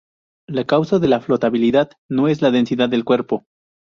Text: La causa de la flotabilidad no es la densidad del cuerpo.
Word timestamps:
La 0.47 0.65
causa 0.65 0.97
de 0.97 1.07
la 1.07 1.19
flotabilidad 1.21 1.91
no 2.09 2.27
es 2.27 2.41
la 2.41 2.49
densidad 2.49 2.89
del 2.89 3.05
cuerpo. 3.05 3.45